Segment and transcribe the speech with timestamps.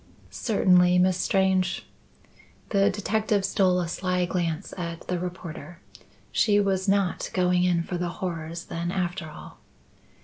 [0.31, 1.85] "Certainly, Miss Strange."
[2.69, 5.79] The detective stole a sly glance at the reporter.
[6.31, 9.59] She was not going in for the horrors then after all.